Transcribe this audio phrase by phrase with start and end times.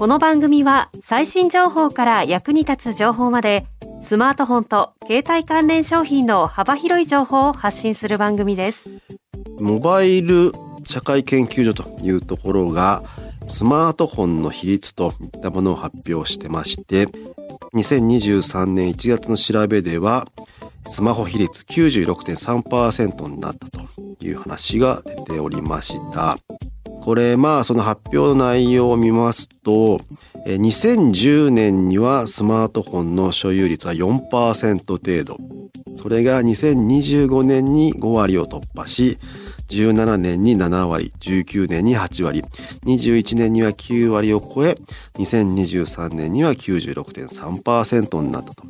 [0.00, 3.66] この番組は最新情報から役に立つ情報まで
[4.00, 8.86] スマートフォンと携帯関連商品の幅広い情報を発信する番組です。
[9.60, 10.52] モバイル
[10.86, 13.02] 社会研究所というところが
[13.50, 17.04] スマートフォンの比率といったものを発表してまして
[17.74, 20.26] 2023年1月の調べでは
[20.86, 23.82] スマホ比率96.3%になったと
[24.24, 26.38] いう話が出ておりました。
[27.02, 30.00] これまあその発表の内容を見ますと
[30.46, 35.38] 2010年にはスマートフォンの所有率は4%程度。
[35.96, 39.18] それが2025年に5割を突破し
[39.70, 42.42] 17年に7割、19年に8割、
[42.84, 44.76] 21年には9割を超え、
[45.14, 48.64] 2023年には96.3%になったと。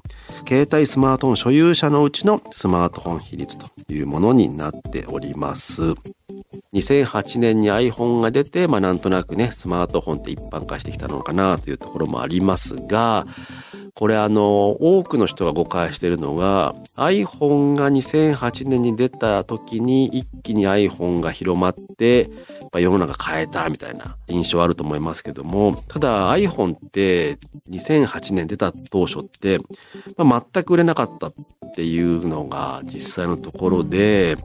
[0.47, 5.95] 携帯スマートフォン所有者のうちのスマートフォン比率というものになっております。
[6.73, 13.27] 2008年に iPhone が出て、まあなんとなくね、スマートフォンって一般化してきたのかなというところもありますが、
[13.95, 20.90] これあの、多くの人が誤解しているのが、iPhone が2008年に出た時に一気に iPhone
[21.21, 27.39] が広まって、やっぱ世の中変えたみたいな印象あると思いますけども、ただ iPhone って
[27.71, 29.59] 2008年出た当初って、
[30.17, 31.35] まあ、全く売れなかったっ
[31.75, 34.37] ていうのが実際のところで、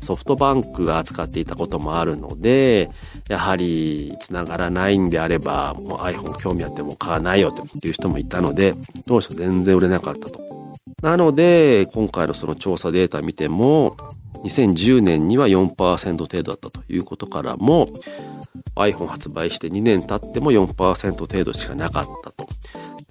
[0.00, 2.90] ソフトバンクが扱っていたこともあるので、
[3.28, 8.74] やはり繋がらないんであれば、もう iPhone 興味あっても買わないよという人もいたので、
[9.06, 10.40] 当初全然売れなかったと。
[11.02, 13.96] なので、今回のその調査データ見ても、
[14.44, 17.88] 2010年には4%程度だったということからも、
[18.76, 22.48] iPhone 発売して2年経っても4%程度しかなかったと。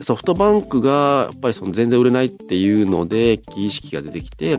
[0.02, 4.58] ソフトバンクがやっぱりその全然売れないっていうので、危機意識が出てきて、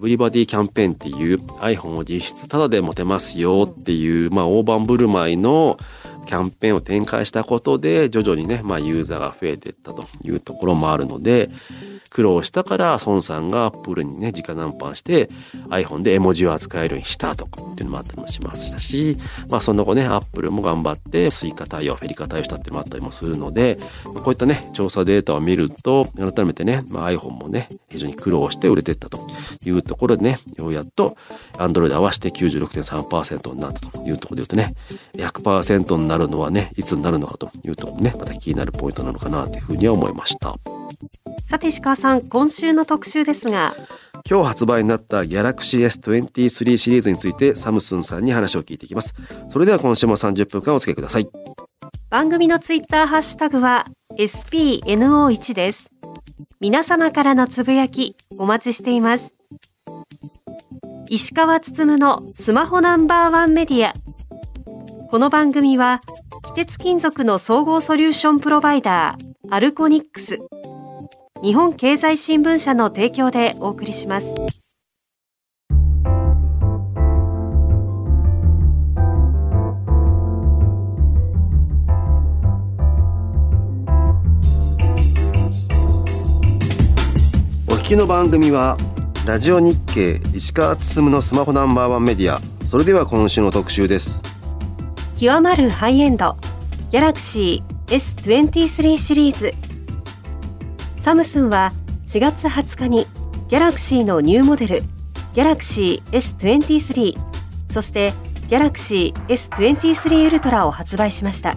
[0.00, 5.78] ブリバディキャンペーンっていう iPhone を実質タダで持てますよっていう、まあ大盤振る舞いの
[6.26, 11.50] キャンペーンを展開したことで、徐々にね、まあユーザーが増えていったというところもあるので、
[12.10, 15.28] 苦労したから孫さんがアップルにね直談判して
[15.68, 29.20] iPhone で絵文字を扱えるようにしたとかっていうのもあったりもしましたしまあその後ねアップルも頑張って Suica 対応 FeliCa 対応したっていうのもあったりもするのでこういったね調査データを見ると改めてね、まあ、iPhone もね非常に苦労して売れてったと
[29.64, 31.16] いうところでねようやっと
[31.54, 34.74] Android 合わせて96.3%になったというところで言うとね
[35.14, 40.56] 100%になるのはねいつになるのかというところねまた気になるポイントなのかなというふうには思いました。
[41.48, 43.74] さて石川さん今週の特集ですが。
[44.28, 49.14] 今日発売になった Galaxy S23 シリーズについてサムスンさんに話を聞いていきます。
[49.48, 51.28] それでは今週も30分間お付けください。
[52.10, 55.90] 番組のツイッターハッシュタグは SPNO1 です。
[56.60, 59.32] 皆様からのつぶやきお待ちしています。
[61.08, 63.94] 石川つつむのスマホナンバーワンメディア。
[65.10, 66.00] この番組は
[66.54, 70.38] 非鉄金属の総合ソリューションプロバイダーアルコニックス
[71.40, 74.26] 日本経済新聞社の提供でお送りします。
[87.68, 88.76] お聞きの番組は
[89.24, 92.40] ラジオ日経石川進のスマホナンバーワンメディア。
[92.66, 94.22] それでは今週の特集です。
[95.16, 96.36] 極まるハイエンド。
[96.90, 99.67] ギャラクシー S23 シリーズ
[101.08, 101.72] サムスンは
[102.08, 103.06] 4月20日に
[103.48, 104.82] ギャラクシーのニューモデル
[105.32, 107.14] ギャラクシー S23
[107.72, 108.12] そして
[108.50, 111.56] ギャラクシー S23 ウルトラを発売しました。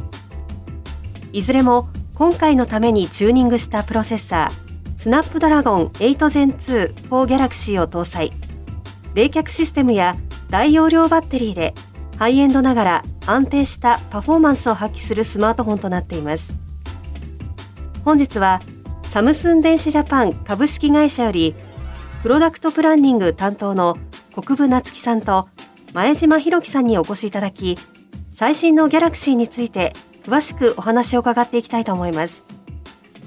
[1.34, 8.32] いずれも今回のためにチューニングしたプロセッサースナップドラゴン 8Gen2 4 Galaxy を搭載。
[9.16, 10.16] 冷却システムや
[10.48, 11.74] 大容量バッテリーで
[12.16, 16.48] ハイエンドながら安定したパフォーマンスを発揮するスマートフォンとなっています。
[18.06, 18.62] 本日は
[19.12, 21.54] サムスン電子ジャパン株式会社より
[22.24, 23.98] プロダクトプランニング担当の
[24.34, 25.50] 国分夏樹さんと
[25.92, 27.78] 前島博樹さんにお越しいただき
[28.36, 29.92] 最新のギャラクシーについて
[30.24, 32.42] 詳しくお話を伺っていきたいと思います。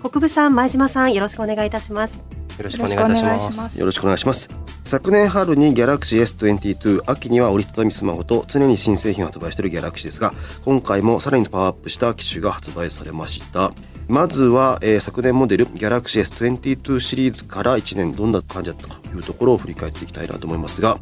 [0.01, 2.17] 国分さん前島さんよろしくお願いいたします。
[2.17, 3.79] よろしくお願いいたします。
[3.79, 4.49] よろしくお願いします。
[4.87, 10.33] 昨年春に Galaxy S22 秋には折りたたみスマホと常に新製品を発売している Galaxy ですが
[10.65, 13.73] 今回もさらにパワーアップした機種が発売されました
[14.09, 20.99] まずは、えー、昨年モデル Galaxy S22 シリーズから1年どんな感じだったかというところを振り返っていきたいなと思いますが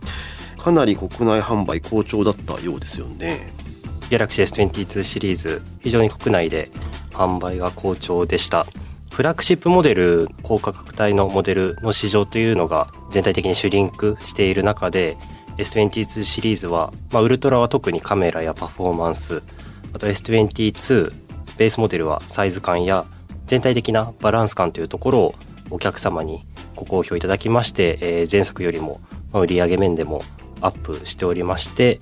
[0.57, 3.53] かなり国内販売好調だったようですよね。
[4.11, 6.71] Galaxy S22 シリーズ非常に国内で
[7.11, 8.67] 販売が好調でした。
[9.11, 15.19] フラッグシップモデル高価格帯のモデルの市場というのが全体的にシュリンクしている中で
[15.59, 19.43] S22 シリーズは、まあ、ウルトラは特にカメラやパフォーマンス
[19.93, 21.13] あと S22
[21.63, 23.07] ベースモデルはサイズ感や
[23.47, 25.35] 全体的なバランス感というところを
[25.71, 26.45] お客様に
[26.75, 29.01] ご好評いただきまして、え、前作よりも
[29.33, 30.23] 売り上げ面でも
[30.61, 32.01] アップしておりまして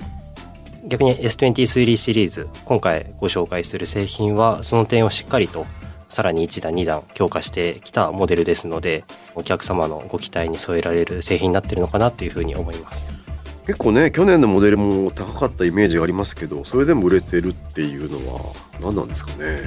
[0.86, 5.66] 逆に S23 シリーズ今回ご紹介する製品はその点をしっかりと
[6.08, 9.04] さらに1段2段強化してきたモデルですので
[9.34, 13.19] お客様のご期待に添えられる製品になってるのかなというふうに思います。
[13.66, 19.60] 結構ね去年のモデルも高かったイメージがありますけどそれでも売れてるっていうのは何なんですかね。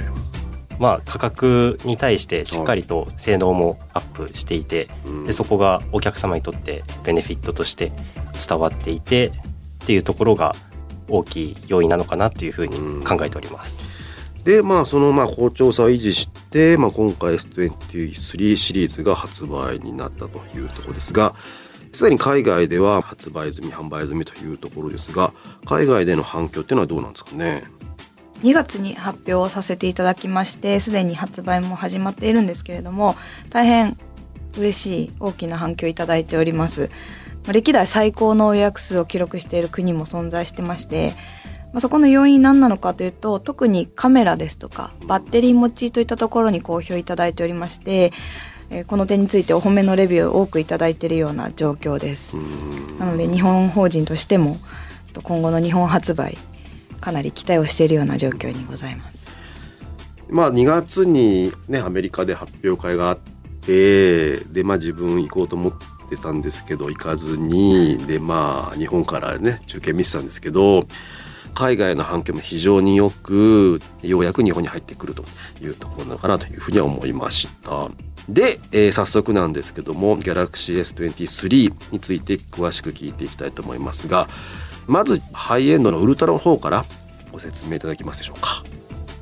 [0.78, 4.88] まあ、価格に対してしっかりと性能もアップしていて、
[5.24, 7.92] でそこがお客様にとってベネフィットとして
[8.48, 9.32] 伝わっていてっ
[9.86, 10.52] ていうところが
[11.08, 13.84] 大きい要因なのかなというふうに考えております。
[14.44, 21.34] でまあそのまあ好調さを維持して、まあ、今回 S23 シリーズが発売になったというところですが
[21.94, 25.32] すでに海外では発売済み販売済みというところですが
[25.64, 27.62] 海外での反響っていうのはどうなんですかね
[28.42, 33.14] ？2月に発表させていただきましてすでに発売も始まっているんですけれども
[33.50, 33.96] 大変
[34.58, 36.90] 嬉しい大きな反響いただいております。
[37.52, 41.12] 歴代最高の予約数を記録している国も存在してまして
[41.74, 48.12] ま、そこの要因何なのかというと特にカメラですとかバッテリー持ちといったところに好評いただいておりまして、
[48.70, 52.36] えー、この点についてお褒めのレビューを多くいただいているような状況です。
[52.98, 54.58] なので日本法人としても
[55.22, 56.36] 今後の日本発売
[57.00, 59.26] かなり期待をしているような状況にございます。
[60.28, 63.18] まあ2月にねアメリカで発表会があっ
[63.60, 65.72] てでまあ自分行こうと思っ
[66.08, 70.86] てたんですけど行かずにでまあ日本からね中継見てたんですけど
[71.54, 75.24] 海外の反響も非常によくようやく日本に入ってくると
[75.62, 77.88] いうところなのかなというふうには思いました。
[78.28, 84.28] で、えー、早速なんですけども Galaxy S23 について詳しく聞いていきたいと思いますが
[84.86, 86.84] まずハイエンドのウルトラの方から
[87.32, 88.64] ご説明いただけますでしょうか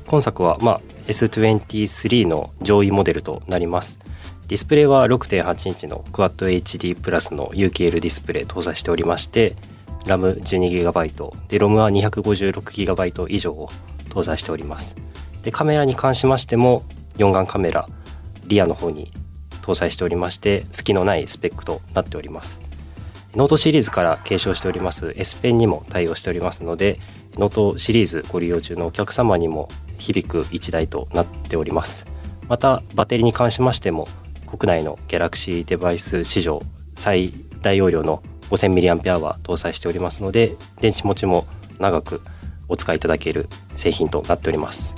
[0.07, 3.99] 今作は、まあ、S23 の上位モデルとなります
[4.47, 9.55] ディスプレイは6.8インチの QuadHD プラスの UKL ディスプレイ搭載しておりまして
[10.05, 13.69] RAM12GB で ROM は 256GB 以上を
[14.09, 14.95] 搭載しております。
[15.41, 16.83] でカメラに関しましても
[17.17, 17.87] 4眼カメラ
[18.45, 19.11] リアの方に
[19.61, 22.61] 搭載しておりまして隙のないスペックとなっております。
[23.35, 26.99] ノートシリーズから継承しております S ペンにも対応しておりますので
[27.35, 32.05] ノートシリーズご利用中のお客様にも響く1台となっております。
[32.47, 34.07] またバッテリーに関しましても
[34.45, 36.61] 国内の Galaxy デバイス市場
[36.95, 41.47] 最大容量の 5000mAh 搭載しておりますので電池持ちも
[41.79, 42.21] 長く
[42.67, 44.95] お使いいただける製品となっております。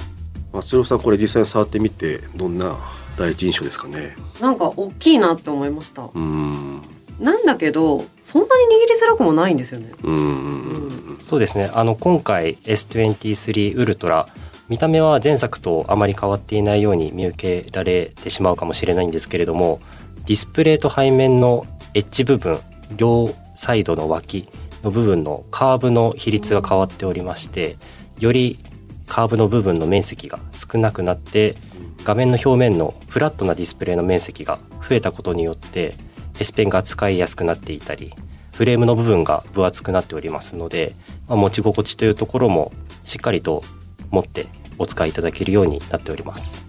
[0.54, 2.78] 松尾さんこれ実際に触ってみてどんな
[3.18, 4.16] 第一印象ですかね？
[4.40, 6.10] なんか大きいなって思いました。
[6.14, 6.82] うん。
[7.20, 9.92] なんだけどそんなに握りづらくもないんですよね。
[10.04, 11.72] うん、そうですね。
[11.74, 14.28] あの今回 S23 ウルトラ
[14.68, 19.80] 見た目は前作とあまり変わっていないように見受けられてしまうかもしれないんですけれども
[20.26, 22.60] ディスプレイと背面のエッジ部分
[22.92, 24.48] 両サイドの脇
[24.84, 27.78] の部分のカーブの比率が変わっておりまして
[28.20, 28.60] より
[29.08, 31.56] カーブの部分の面積が少なくなって
[32.04, 35.96] 画面の表面のフラットなディスプレイの面積が増えたことによって
[36.40, 38.14] S ペンが使いやすくなっていたり
[38.54, 40.96] フレームの部分が分厚くなっておりますので、
[41.28, 42.72] まあ、持ち心地というところも
[43.04, 43.64] しっかりと
[44.12, 46.64] 持ってお使いいただけるようになっております。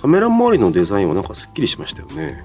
[0.00, 2.42] カメラ周りのデザインはなんかすっきりしましたよね。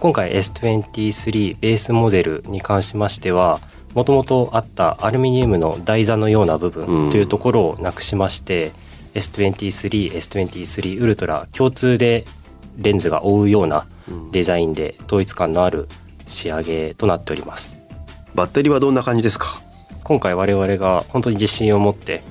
[0.00, 3.60] 今回 S23 ベースモデルに関しましては
[3.94, 8.72] もともとあったアルミニウムの台座のような部分というところをなくしまして、うん、
[9.20, 12.24] S23、S23 ウルトラ共通で
[12.76, 13.86] レンズが覆うような
[14.30, 15.88] デザインで統一感のある
[16.28, 17.76] 仕上げとなっております。
[18.36, 19.60] バッテリーはどんな感じですか？
[20.04, 22.22] 今回我々が本当に自信を持って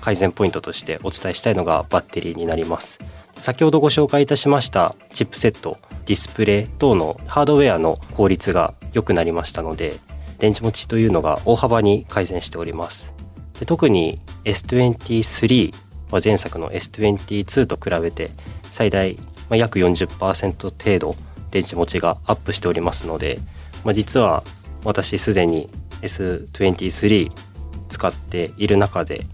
[0.00, 3.00] 改善ポイントとしてお伝えしたいのがバッテリーになります。
[3.40, 5.76] 先ほどご紹介いたしましたチップセット
[6.06, 9.94] ディスプレイ等のハードウェアの効率が良くなりましたので
[10.38, 13.12] 電池持ちというのが大幅に改善しております。
[13.58, 15.74] で特に S23
[16.10, 18.30] は前作の S22 と比べて
[18.70, 19.18] 最大
[19.50, 21.16] 約40%程度
[21.50, 23.38] 電池持ちがアップしておりますので、
[23.84, 24.44] まあ、実は
[24.84, 25.68] 私すでに
[26.02, 27.32] S23
[27.88, 29.24] 使っている中で、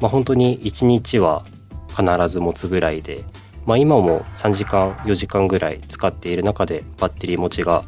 [0.00, 1.42] まあ、本当に1日は
[1.88, 3.24] 必ず持つぐらいで
[3.66, 7.82] まあ、今も3時間4時間ぐらい使っている中でバッテリー持ちが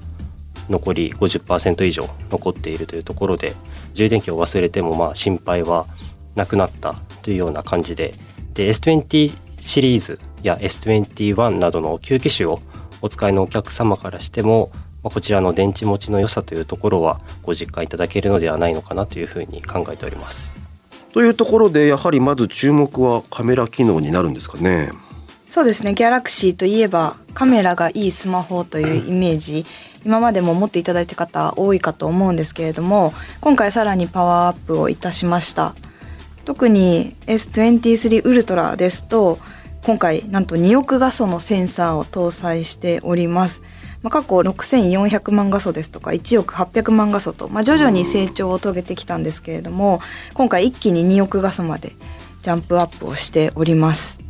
[0.68, 3.54] 残り50%以上残っているというところで
[3.92, 5.86] 充電器を忘れてもまあ心配は
[6.34, 8.14] なくなったというような感じで
[8.54, 12.60] で S20 シリーズや S21 などの旧機種を
[13.00, 14.70] お使いのお客様からしても、
[15.02, 20.52] ま、こちらの電池持ちの良さというところはご実感いただけるのではないのかなというふうに考えております。
[21.12, 24.90] というところでやはりまず注目はカメラ機能になるんですかね。
[25.46, 29.66] そうですねギャラクシーといえばカメラがいいスマホというイメージ
[30.04, 35.74] 今までも持っていただいた方多いかと思うんですけれども今回さらにパワーアップをいたしました
[36.44, 39.38] 特に S23 ウルトラですと
[39.84, 43.62] 今回なんと2億画素のセンサーを搭載しております。
[44.00, 50.00] まあ、過去6400万画素ですとか1億800万画素と、まあ、徐々に成長を遂げてきたんですけれども
[50.34, 51.92] 今回一気に2億画素まで
[52.42, 54.23] ジャンプアップをしております。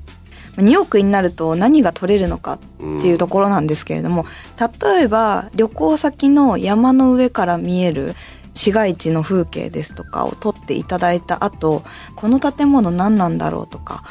[0.57, 4.25] 2億になると何が取れるのかっていうところなんですけれども
[4.59, 8.15] 例えば旅行先の山の上から見える
[8.55, 11.83] 市街地の風景ですとかを撮っていただいた後
[12.15, 14.05] この建物何なんだろうとか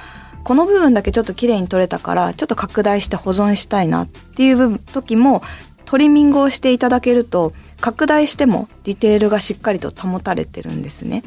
[0.43, 5.41] この部分だけちょっと綺麗に撮れたからちょっと拡大して保存したいなっていう時も
[5.85, 11.21] トリミングをしていただけると拡大してもディテールがしっかりと保たれてるんですね。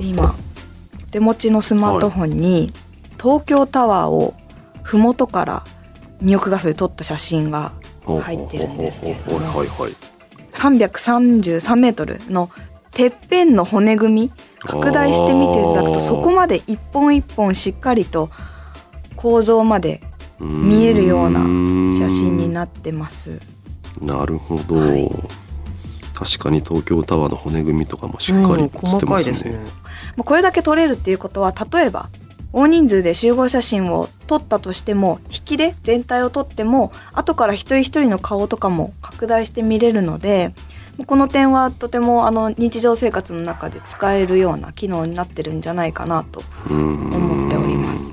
[0.00, 0.34] 今
[1.10, 2.72] 手持ちのスマートフォンに
[3.22, 4.34] 東京タワーを
[4.82, 5.62] 麓から
[6.22, 7.72] 2億画素で撮った写真が
[8.04, 9.40] 入ってるんですけれども
[10.50, 12.50] 333メートルの
[12.90, 18.28] てっぺんの骨組み拡大してみていただくとそこまで一本一本しっかりと
[19.14, 20.00] 構造まで
[20.40, 21.40] 見えるような
[21.96, 23.40] 写真になってます。
[24.00, 25.08] なるほど、はい、
[26.12, 29.50] 確かに東京タワーの骨組みとかもしっかりしてますね。
[29.50, 29.70] うん、ね。
[30.24, 32.10] これだけ撮れるっていうことは例えば
[32.52, 40.52] 大人数で集合写真を撮ったとしても引きで全体を撮っても後から一人一人の顔とかも拡大して見れるので
[41.06, 48.12] この点はとてもあの日常生活の中で使えるような機能になってるんじゃないかなと思っております。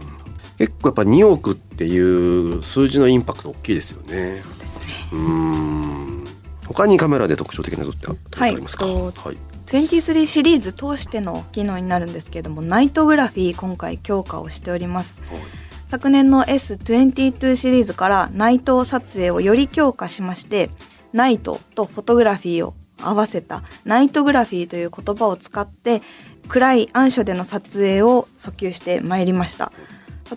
[0.57, 4.37] 結構やっぱ2億っていう数字のインパクト大きいですよね。
[4.37, 4.87] そうですね。
[5.13, 6.23] うん
[6.67, 8.85] 他にカメラで特徴的なことってありますか？
[8.85, 9.03] はい。
[9.03, 9.37] はい
[9.77, 15.41] 23シリーズ通しての機能になるんですけれどもナイトグラフィー今回強化をしております、はい、
[15.87, 20.69] 昨年の S22 シリーズからナイト撮影をより強化しまして
[21.13, 26.01] ナイトとフォトグラフィーを合わせたナイトグラフィーという言葉を使って
[26.47, 29.71] 暗い暗所での撮影を訴求してまいりました。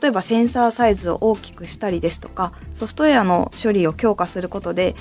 [0.00, 4.94] 例えばセンサーサイズを大きくしたりですとかソフトウェアの処理を強化することで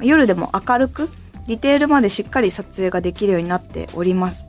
[0.00, 1.08] 夜でも明るく
[1.46, 4.46] ディテールまでしっかり撮影ができるようになっております。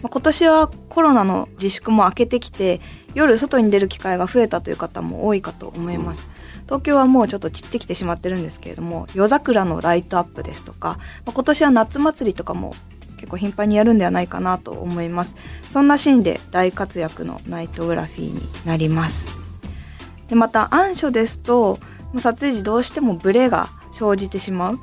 [0.00, 2.80] 今年はコロナの自粛も明けてきて
[3.14, 6.26] 夜外に出る機会が増えたという方も多いかと思います。
[6.66, 12.74] 東京はもうちょっと散ってきてしまってるんですけれども夜桜のライトアップですとか、まあ、今年は夏祭りとかも
[13.16, 15.34] 結構頻繁にやるんではないかなと思います。
[15.68, 19.26] そんなシーンで大活躍のナイトグラフィーになります。
[20.28, 21.78] でまた暗所ですと
[22.18, 24.78] 撮影時どうしてもブレが生じてしまう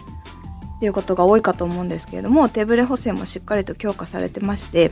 [0.85, 4.91] いうことが多いかと思うんですけれども手ブレ補正もしっかりと強化されてまして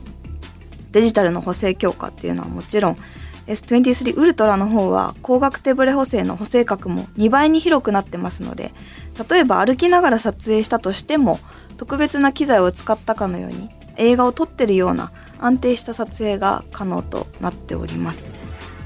[0.91, 2.97] デジタルの補正強化っていうのはもちろん
[3.47, 8.71] S23 ウルトラの方は光学手ブレ補正の補正角も2倍に広くなってますので
[9.29, 11.39] 例えば歩きながら撮影したとしても
[11.77, 18.25] 特別な機材を使ったかのように映画を撮ってるような安定した撮影が可能となっております。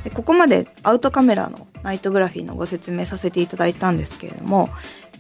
[0.03, 4.69] でここまでアウトカメラのナイトグラフィーのご説明させていただいたんですけれども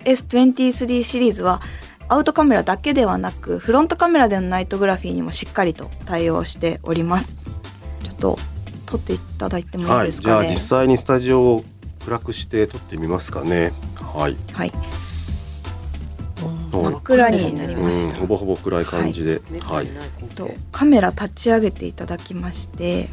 [0.07, 1.61] S23 シリーズは
[2.07, 7.35] アウトカメラだけではなくフロントカメラでのナイトグラフィーにもしっかりと対応しております。
[8.03, 8.39] ちょっと
[8.85, 10.35] 撮っていただいてもいいですか、ね？
[10.37, 11.65] はい、じゃあ実際にスタジオを
[12.05, 13.73] 暗くして撮ってみますかね。
[13.95, 14.71] はい、はい、
[16.71, 19.89] 真っ暗になりました、ほぼほぼ暗い感じで、はい、
[20.35, 23.09] とカメラ立ち上げていただきまして、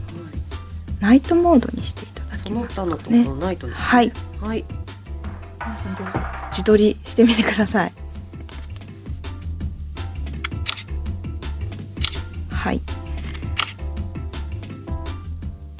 [1.00, 3.26] ナイトモードにしていただきますかね。
[3.72, 4.64] はい、はい、
[6.50, 7.92] 自撮りしてみてください。
[12.50, 12.80] はい。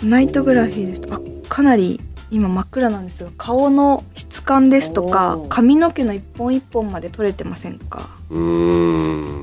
[0.03, 1.01] ナイトグラフィーです。
[1.01, 2.01] とあかなり
[2.31, 8.09] 今真っ暗なんですが顔の質感ですとか髪の毛の一本一本まで取れてませんか？
[8.31, 9.43] うん。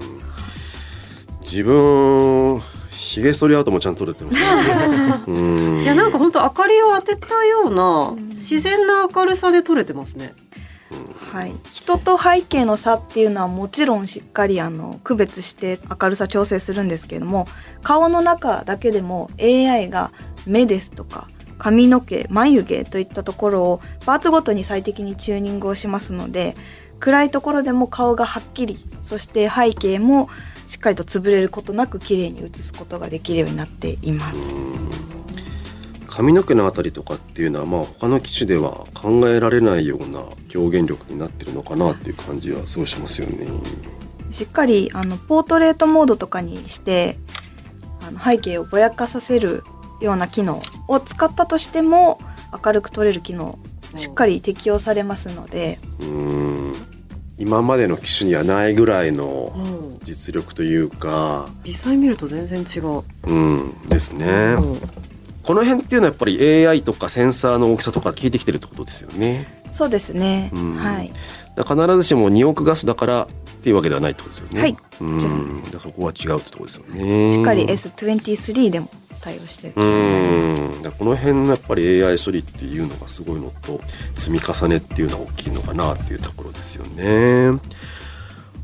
[1.42, 2.62] 自分
[3.12, 10.34] ひげ剃り跡もちゃんと取れてます、ね、 いやなんか本当明かりを当てたような自然な明るさで撮れてますね。
[11.34, 17.48] はい、人と背景の差っていうのはもちろんしっかりあの区別して明るさ調整するんですけれども
[17.84, 20.12] 顔の中だけでも AI が
[20.46, 26.58] 目ですとか髪の毛眉毛といったところをパーツごとに最適にチューニングをしますので
[27.00, 30.30] 暗いところでも顔がはっきりそして背景も
[30.72, 34.56] しっかりと潰れることなく綺麗に写すことができるようになっています。
[36.08, 40.22] 髪の毛のあたりとかっていうのはまあ他の機種では考えられないような
[40.56, 43.48] 表現力になってるのかなっていう感じはすごいしますよね。
[44.32, 47.18] しっかりあのポートレートモードとかにして
[48.08, 49.66] あの背景をぼやかさせる
[50.00, 52.18] ような機能を使ったとしても
[52.66, 53.60] 明るく撮れる機能
[53.98, 55.80] しっかり適用されますので。
[57.44, 59.54] うん今までの機種にはないぐらいの
[60.04, 63.04] 実力というか、うん、実際見ると全然違う。
[63.24, 64.56] うんですね。
[64.58, 65.12] うん
[65.44, 69.48] この辺っていうのはやっぱり AI とかセンサーの大きさとか聞いてきてるってことですよね。
[69.72, 70.52] そうですね。
[70.54, 71.12] うん、はい。
[71.58, 73.28] 必ずしも2億ガスだからっ
[73.64, 74.62] ていうわけではないってことですよね。
[74.62, 74.78] はい。
[75.02, 75.20] うん。
[75.20, 77.32] そこは違うってところですよね。
[77.32, 78.90] しっかり S23 でも
[79.22, 83.82] 対応してるうんこの辺のやっぱり AI 処理っていうのがすごいのと
[84.16, 87.60] 積み重ねっていうのは大きいのかなっていうところですよね。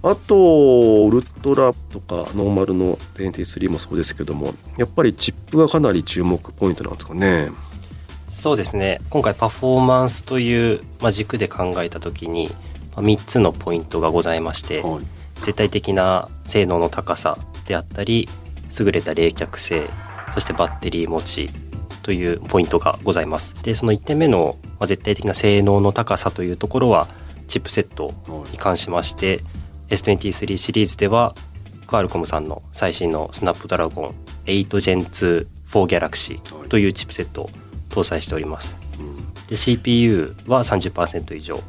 [0.04, 7.50] あとウルトラとかノーマルの23もそうですけどもやっぱりチップがかなり注目ポイントなんですかね。
[8.30, 12.52] そうですね今回パフォーマンスという、まあ、軸で考えた時に、
[12.96, 15.06] まあ、3つのポイントがございまして、はい、
[15.38, 18.28] 絶対的な性能の高さであったり
[18.80, 19.90] 優れた冷却性
[20.34, 21.50] そしてバッテリー持ち
[22.04, 23.56] というポイントがございます。
[23.64, 27.08] でその1点目の、絶対的な性能の高さというところは
[27.48, 28.14] チップセット
[28.52, 29.42] に関しまして、
[29.90, 31.36] S23 シリーズでは
[31.88, 34.16] クアルコムさんの最新のスナップドラゴン
[34.46, 37.50] 8Gen2 4Galaxy というチップセットを
[37.90, 38.80] 搭載しております。
[39.48, 41.62] で CPU は30%以上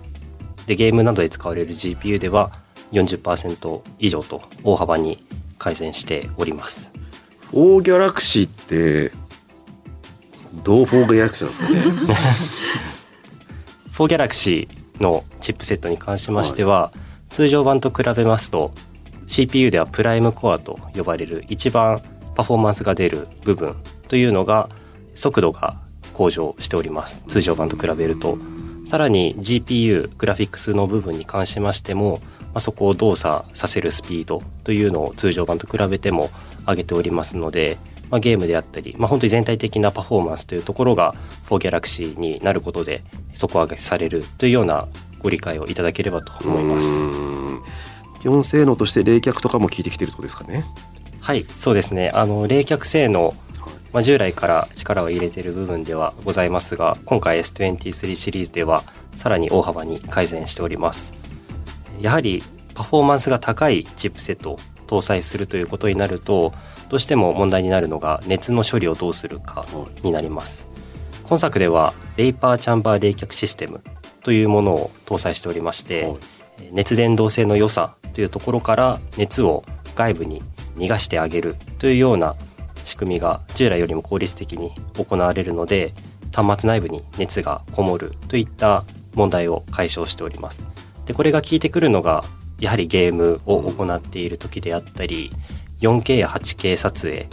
[0.67, 2.53] でゲームなどで使われる GPU では
[2.93, 5.19] 40%以上と大幅に
[5.59, 6.91] 改善しております。
[7.53, 9.13] 4Galaxy って
[10.65, 11.69] どう 4Galaxy なんですか？
[11.73, 11.83] ね
[13.97, 14.69] 4Galaxy
[15.01, 16.99] のチップセットに関しましては、はい。
[17.35, 18.73] 通常版と比べますと
[19.27, 22.01] CPU ではプライムコアと呼ばれる一番
[22.35, 23.77] パフォーマンスが出る部分
[24.09, 24.69] というのが
[25.15, 25.77] 速度が
[26.15, 27.25] 向上しております。
[27.29, 28.39] 通常版と比べると。
[28.87, 36.31] さらに GPU グラフィックスの部分に関しましても、まあ、そこを動作させるスピードというのを通常版と比べても
[36.69, 37.79] 上げておりますので、
[38.11, 41.15] まあ、ゲームであったり、まあ、本当に全体的なパフォーマンスというところが
[41.49, 43.03] 4Galaxy になることで
[43.35, 44.87] 底上げされるというような
[45.19, 47.01] ご理解をいただければと思います。
[48.21, 50.65] 基本性能として冷却とかも効いてきてるとこですかね。
[51.21, 53.35] はいそうですねあの冷却性能
[53.93, 58.85] まあ、従来から力を入れている部分ではございますが今回 S23 シリーズでは
[59.17, 61.13] さらに大幅に改善しております
[62.01, 62.43] やはり
[62.75, 66.53] パフォーマンスが高いチップセットを搭載するということになると
[66.89, 69.65] どうしても問題になるのが熱の処理をどうするか
[70.03, 70.67] になります。
[71.29, 73.83] 今作ではベイパーチャンバー冷却システム
[74.23, 76.15] というものを搭載しておりまして、
[76.73, 79.63] 熱伝導性の良さというところから熱を
[79.95, 80.43] 外部に
[80.77, 82.35] 逃がしてあげるというような
[82.85, 85.93] 仕組みが従来よりも効率的に行われるので
[86.35, 90.65] 端末内部に熱がこもるといった問題を解消しております。
[91.05, 92.25] でこれが効いてくるのが
[92.61, 95.31] やはりゲームを行っている時であったり
[95.81, 97.29] 4K や 8K 撮影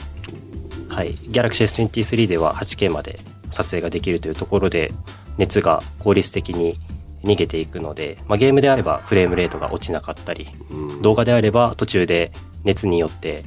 [0.88, 4.92] はい Galaxy S23 では 8K まで撮影ができるというところで
[5.38, 6.78] 熱が効率的に
[7.24, 12.32] 逃げていくので、まあ、ゲームであればフレームレートが落ちなかったり、うん、動画であれば途中で
[12.64, 13.44] 熱によって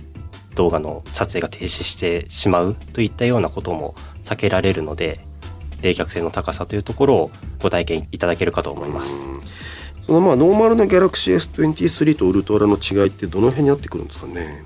[0.56, 5.20] 動画の撮影が停止してしまうといったようなことも避けられるので
[5.80, 9.28] 冷却性の高さというところをご体験いただけるかと思います。
[10.08, 14.64] そのまあノーマルの Galaxy S23 とウルトラの違いってどの辺になってくるんですかね。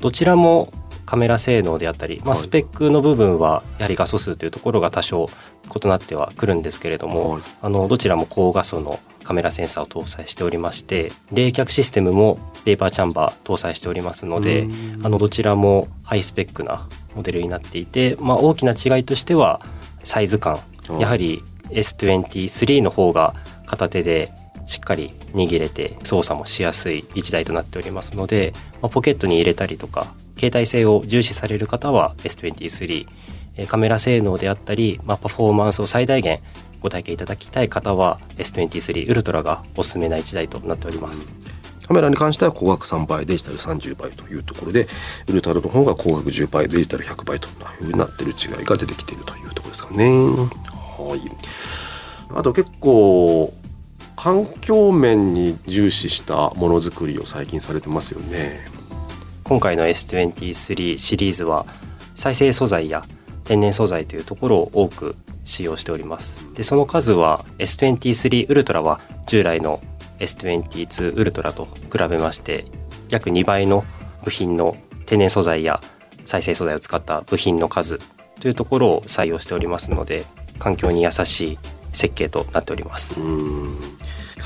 [0.00, 0.72] どちらも
[1.06, 5.30] カメラ性能であったり、まあ、スペックの部分はやはり画素数というところが多少
[5.72, 14.66] 異なってはくるんですけれども、はい、あのどちらも高画素のカメラセンサーを搭載しておりまして冷却システムもペーパーチャンバー搭載しておりますので
[15.04, 19.60] あのどちらもハイスペックなモデルになっていて、まあ、大きな違いとしては
[20.02, 20.58] サイズ感。
[21.00, 23.34] やはり S23 の方が
[23.66, 24.32] 片手で
[24.66, 28.52] しっかり握れて操作もしやすい1台となっておりますので、
[28.82, 33.06] まあ、ポケットに入れたりとか携帯性を重視される方は S23
[33.68, 36.40] カメラ性能であったり、まあ、パフォーマンスを最大限
[36.80, 41.32] ご体験いただきたい方は S23 ウルトラがおすすめな1台となっております。
[41.86, 44.88] カメラに関しては光学3倍デジタル30倍というところで
[45.28, 50.04] ウルトラの方が光学10倍デジタル100倍というふうになってる違いが出てきているというところですかね。
[50.98, 51.20] はい、
[52.30, 53.54] あと結構
[54.26, 58.58] 環境面に重視したものづくりを最近されてますよね。
[59.44, 61.64] 今回の S23 シリーズは
[62.16, 63.04] 再生素材や
[63.44, 69.80] 天然素材というところを多く使用しておりますでその数は S23 ウルトラは従来の
[70.18, 72.64] S22 ウルトラと比べまして
[73.08, 73.84] 約2倍の
[74.24, 75.80] 部品の天然素材や
[76.24, 78.00] 再生素材を使った部品の数
[78.40, 80.24] というところを採用しておりますので
[80.58, 81.58] 環境に優しい
[81.92, 83.20] 設計となっております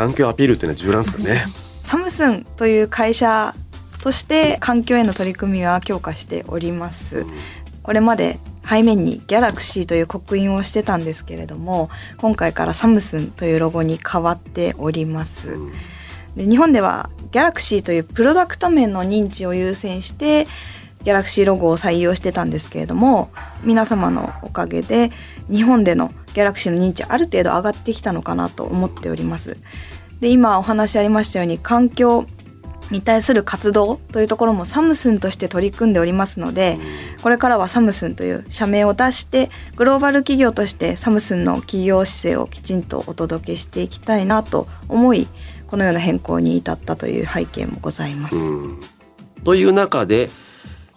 [0.00, 1.44] 環境アピールっていうのは重要なんですかね
[1.84, 3.54] サムスンという会社
[4.02, 7.26] として環境への取り組みは強化しております。
[7.82, 15.58] これまで背面にギャラクシーという刻印をしてたんですけれども今回からサムスンというロゴに変わっております。
[16.34, 20.46] で日本ではギャラクシーというプロダクト面の認知を優先して
[21.04, 23.30] ギャラクシーロゴを採用してたんですけれども
[23.62, 25.10] 皆様のおかげで
[25.50, 29.58] 日本でのギャラクシーの認知ある程度上がってきたのかなと思っております。
[30.20, 32.26] で今お話ありましたように環境
[32.90, 36.76] に対する活動というところもサムスンとして取り組んでおりますので
[37.22, 45.28] これからはサムスンという社名を出してグローバル企業としてサムスンの企業姿勢をきちんとお届けしていきたいなと思い
[45.66, 48.36] このような変更に至ったという背景もございます。
[49.44, 50.28] という中で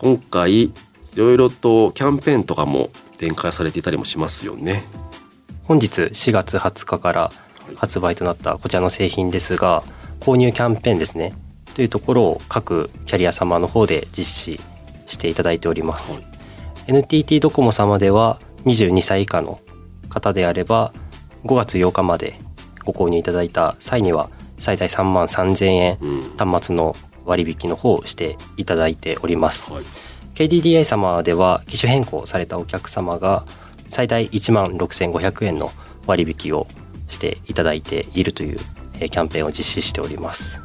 [0.04, 0.74] 今回い
[1.16, 4.84] ろいろとキャンペーンとかも展開されていたりもしますよね。
[5.63, 7.32] 本日4月20日から
[7.78, 9.82] 発売となったこちらの製品ですが
[10.20, 11.32] 購入キャンペーンですね。
[11.74, 14.60] というところを各キャリア様の方で実施
[15.06, 16.24] していただいております、はい、
[16.88, 19.62] NTT ドコモ様では22歳以下の
[20.10, 20.92] 方であれば
[21.46, 22.38] 5月8日まで
[22.84, 25.98] ご購入いただいた際には最大3万3000円
[26.38, 29.84] 端末の割引の方をしていただいております、はい、
[30.36, 33.46] KDDI 様では機種変更されたお客様が
[33.90, 35.72] 最大1万6500円の
[36.08, 36.68] 割引を
[37.08, 40.60] していただいているというキャンペーンを実施しております。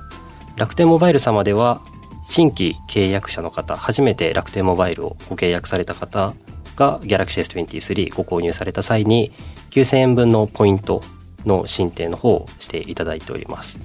[0.57, 1.83] 楽天モバイル様では
[2.27, 6.35] 新規契約者の方初めて楽天モバイルをご契約された方
[6.77, 9.31] が Galaxy S23 ご購入された際に
[9.71, 11.03] 9000円分のポイント
[11.45, 13.81] の申請の方をしていただいております。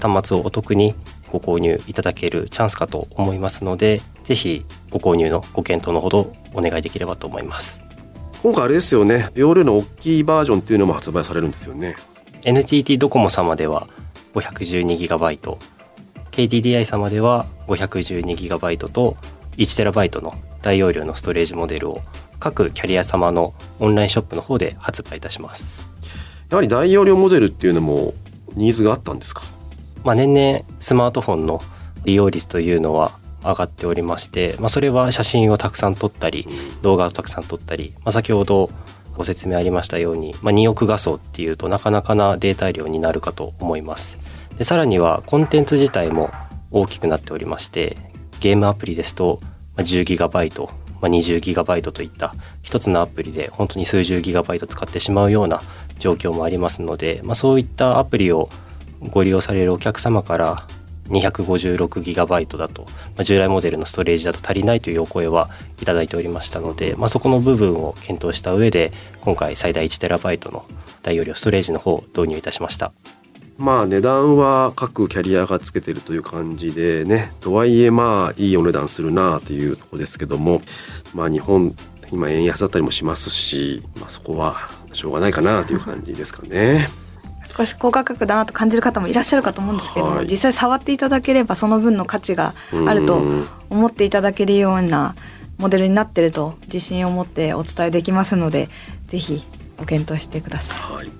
[0.00, 0.94] 端末をお得に
[1.38, 7.80] ご購入いただけるチャンスかと思いますのでぜひご購入のご検討のほどお願いできればと思います。
[8.42, 9.30] 今回あれですよね。
[9.34, 11.96] 容量の大きいバージョンっていうのも発売されるんですよね。
[12.44, 13.88] NTT ドコモ様では
[14.34, 15.56] 512GB
[16.30, 19.16] KDDI 様では 512GB と
[19.56, 22.02] 1TB の大容量のストレージモデルを
[22.38, 25.88] 各キャリア様のオンラインショップの方で発売いたします。
[26.50, 28.14] やはり大容量モデルっていうのも
[28.54, 29.42] ニーズがあったんですか、
[30.06, 31.60] まあ、年々スマートフォンの
[32.04, 36.46] 利用率というのは上がっておりまして、まあ、それは写真をたくさん撮ったり
[36.80, 38.70] 動画をたくさん撮ったり、まあ、先ほど
[39.16, 44.18] ご説明ありましたように、まあ、2億画素っていうとなかなかなデータ量になるかと思います。
[44.56, 46.30] でさらにはコンテンツ自体も
[46.70, 47.96] 大きくなっておりまして
[48.38, 49.40] ゲームアプリですと
[49.76, 50.68] 10GB、ま
[51.02, 55.62] あ、20GB といった一つのアプリで本当に数十ギガバイト使ってしまうような
[55.98, 58.48] 状況もありますので、まあ、そういったアプリを
[59.10, 60.66] ご利用されるお客様から
[61.08, 62.88] 256GB だと、ま
[63.18, 70.66] あ、従来モデルのストレージだと足りないというお声はいただいておりましたので、まあ、そこの部分を検討した上で今回最大 1TB の
[71.02, 72.92] 大容量ストレージの方を導入いたしました。
[73.58, 80.60] まあ値段は各キャリアがつけてるという感じでねとはいえまあいいお値段するなというとこですけども
[81.14, 81.74] まあ日本
[82.12, 86.88] 今円安だったりもしますし、まあ、そこはしょうがないかなという感じですかね。
[87.46, 92.54] 少し高価格だなと感じる方もいらっしゃるかと思うんですけども、はい、実際触っていただければその分の価値が
[92.86, 93.22] あると
[93.70, 95.14] 思っていただけるような
[95.58, 98.68] モデルになってると自信を持ってお伝えできますので
[99.08, 99.42] ぜひ
[99.78, 100.94] ご検討してください。
[100.96, 101.10] はい。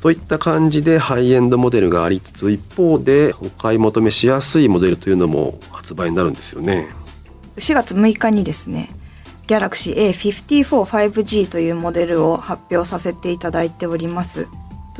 [0.00, 6.88] といった感じでハイエンドモデルがありつつ一方でお買い求めしやすいモデルというのも発売になるんですよね。
[7.56, 8.90] 4月6日にですね
[9.46, 14.48] Galaxy A545G というモデルを発表させていただいております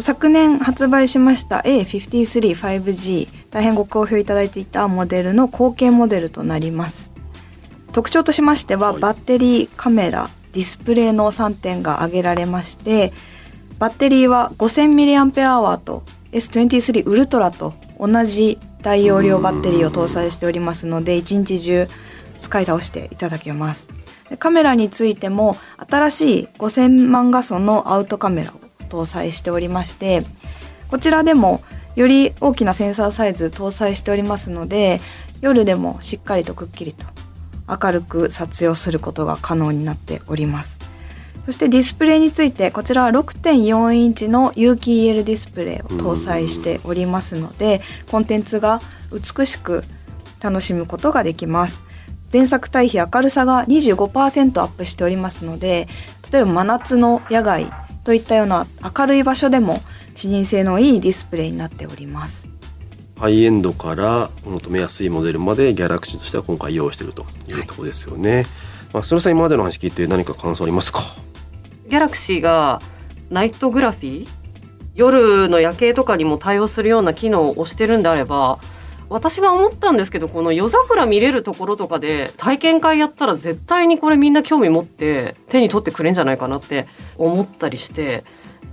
[0.03, 7.13] 昨年発売しました A535G 大変ご好評いただいていたモデルの後継モデルとなります。
[7.93, 13.13] 特徴としましては、はい、バッテリーカメラディスプレイの3点が挙げられまして
[13.79, 16.03] バッテリーは 5000mAh と
[16.33, 21.87] S23 ウルトラと同じ大容量バッテリーを搭載しておりますので一日中
[22.41, 23.89] 使い倒していただけます。
[24.39, 25.57] カメラについても
[25.89, 28.64] 新しい5000万画素のアウトカメラを
[28.95, 30.25] 搭載しておりまして
[30.89, 31.63] こちらでも
[31.97, 35.01] より大きなセンサーサイズ搭載しておりますので
[35.41, 37.05] 夜でもしっかりとくっきりと
[37.69, 40.79] 明るく撮影することが可能になっております。
[41.47, 48.81] そしてディスプレイについてこちらは6.4インチの有機 EL ディスプレイを搭載しておりますのでコンテンツが
[49.13, 49.85] 美しく
[50.41, 51.83] 楽しむことができます。
[52.33, 55.87] 前作対比明るさが25%アップしておりますので
[56.33, 57.67] 例えば真夏の野外
[58.05, 59.81] といったような明るい場所でも
[60.15, 62.51] 視認性のいいディスプレイになっております。
[63.19, 68.45] ハイエンドから求めやすいモデルまでギャラクシーとしては今回用意しているというところですよね、はい、
[68.95, 71.01] まあ、それさん今までの話聞いて何か感想ありますか？
[71.89, 72.83] ギャラクシーが
[73.31, 74.29] ナイトグラフィー？
[74.95, 78.59] 夜の夜景とかにも対応するような機能をしてるんであれば
[79.15, 88.25] 私は思ったんですけどこの夜桜見れるところとかで体験会やったら絶対にこれみんな興味持って手に取ってくれんじゃないかなって思ったりして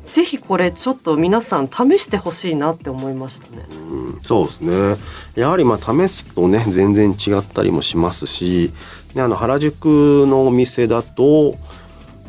[0.08, 3.64] ぜひこれちょっと皆さん試してほしいなって思いましたね。
[3.70, 4.98] うん、そうですね。
[5.36, 8.74] やはりまあ試すとね全然違ったりもしますし、
[9.16, 11.56] あの原宿のお店だと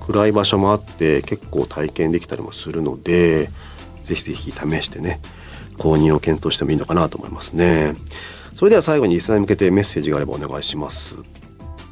[0.00, 3.46] 暗い場所もあって結構体験できたりもするので、
[4.02, 5.18] ぜひぜひ試してね
[5.78, 7.94] 購入を検討してもいいのかなと思いますね。
[8.54, 11.18] それでは最後にリスナーに向けてメッセージがあればお願いします。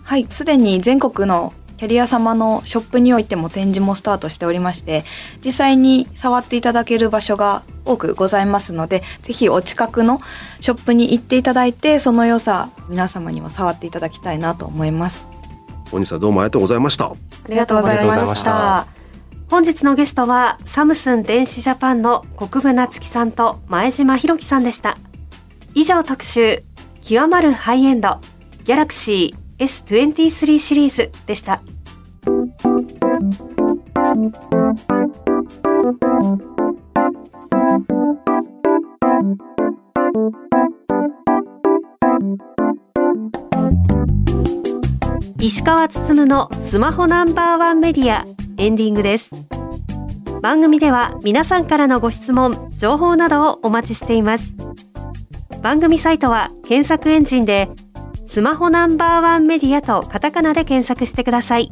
[0.03, 5.03] はい、すでに全国のキャリア様のショップにおいても展示もスタートしておりまして
[5.43, 10.21] 実際に触っていただける場所が多くございますのでぜひお近くの
[10.61, 15.27] ショップに行っていただいてその良さ皆様にも触っていただきたいなと思います
[15.91, 17.15] 本日はどうもありがとうございましたあ
[17.49, 19.00] りがとうございました
[19.51, 24.97] 本日のゲストはサムスン電子ジャパンの国分夏樹さんと前島博樹さんでした
[25.75, 26.63] 以上特集
[27.03, 28.21] 極まるハイエンド
[28.65, 31.61] ギャラクシー S23 シリーズでした。
[45.39, 48.25] 石川つつむのスマホナンバーワンメディア
[48.61, 49.31] エンディングです
[50.41, 54.55] 番組では皆さんからのご質問情報などをお待ちしています
[55.63, 57.69] 番組サイトは検索エンジンで
[58.31, 61.69] スマホナンバーワンメディアとカタカナで検索してください。